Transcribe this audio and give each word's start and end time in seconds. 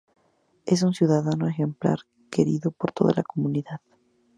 Es 0.65 0.81
un 0.81 0.95
ciudadano 0.95 1.47
ejemplar, 1.47 1.99
querido 2.31 2.71
por 2.71 2.91
toda 2.91 3.13
la 3.15 3.21
comunidad. 3.21 3.81